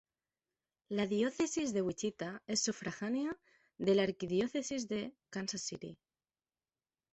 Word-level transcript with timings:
La 0.99 1.03
Diócesis 1.05 1.73
de 1.73 1.83
Wichita 1.83 2.41
es 2.47 2.63
sufragánea 2.63 3.37
de 3.77 3.93
la 3.93 4.01
Arquidiócesis 4.01 4.87
de 4.87 5.13
Kansas 5.29 5.61
City. 5.61 5.95